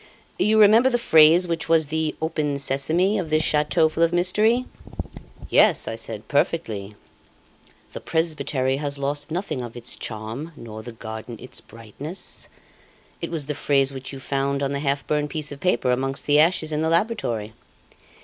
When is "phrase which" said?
0.97-1.69, 13.53-14.11